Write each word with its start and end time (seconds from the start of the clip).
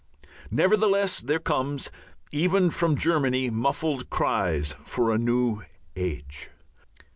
Nevertheless 0.49 1.21
there 1.21 1.37
comes 1.37 1.91
even 2.31 2.71
from 2.71 2.97
Germany 2.97 3.51
muffled 3.51 4.09
cries 4.09 4.73
for 4.79 5.11
a 5.11 5.19
new 5.19 5.61
age. 5.95 6.49